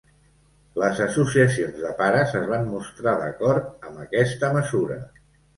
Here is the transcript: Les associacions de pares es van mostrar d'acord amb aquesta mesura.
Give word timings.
Les 0.83 1.01
associacions 1.05 1.77
de 1.83 1.91
pares 2.01 2.33
es 2.41 2.49
van 2.53 2.65
mostrar 2.71 3.15
d'acord 3.21 3.89
amb 3.91 4.03
aquesta 4.07 4.55
mesura. 4.61 5.03